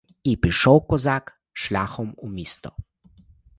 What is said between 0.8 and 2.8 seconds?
козак шляхом у місто.